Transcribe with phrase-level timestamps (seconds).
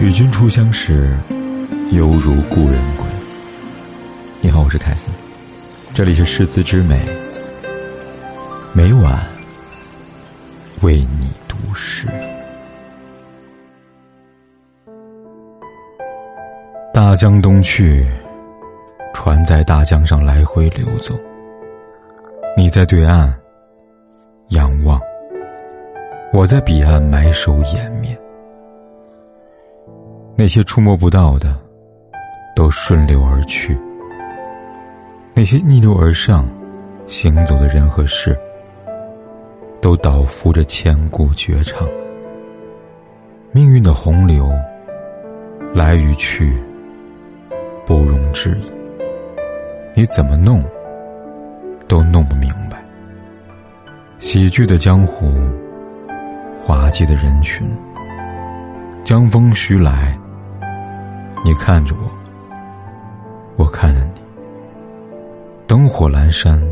[0.00, 1.16] 与君初相识，
[1.92, 3.06] 犹如故人归。
[4.40, 5.14] 你好，我是凯森，
[5.94, 7.00] 这里是诗词之美，
[8.72, 9.24] 每晚
[10.82, 12.06] 为你读诗。
[16.92, 18.04] 大江东去，
[19.14, 21.14] 船在大江上来回流走。
[22.56, 23.32] 你在对岸
[24.48, 25.00] 仰望，
[26.32, 28.18] 我在彼岸埋首掩面。
[30.34, 31.54] 那些触摸不到的，
[32.56, 33.76] 都顺流而去；
[35.34, 36.48] 那些逆流而上
[37.06, 38.34] 行走的人和事，
[39.82, 41.86] 都倒伏着千古绝唱。
[43.50, 44.50] 命运的洪流，
[45.74, 46.58] 来与去，
[47.84, 48.72] 不容置疑。
[49.94, 50.64] 你怎么弄，
[51.86, 52.82] 都弄不明白。
[54.18, 55.30] 喜剧的江湖，
[56.64, 57.68] 滑稽的人群，
[59.04, 60.16] 江风徐来。
[61.44, 62.08] 你看着我，
[63.56, 64.22] 我看着你。
[65.66, 66.62] 灯火阑珊，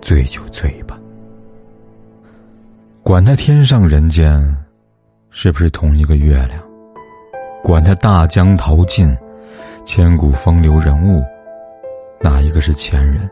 [0.00, 0.98] 醉就醉吧。
[3.02, 4.56] 管他天上人间，
[5.30, 6.58] 是不是同一个月亮？
[7.62, 9.14] 管他大江淘尽，
[9.84, 11.22] 千古风流人物，
[12.20, 13.28] 哪一个是前人？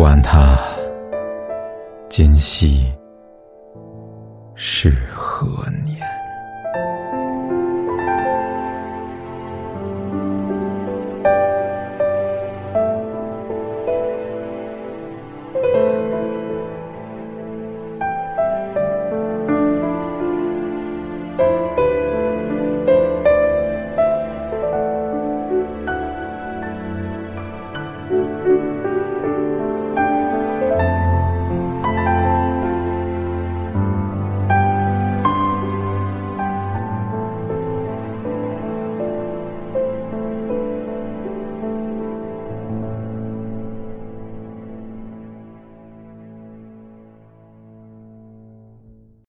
[0.00, 0.58] 管他
[2.08, 2.90] 今夕。
[4.56, 5.89] 是何年？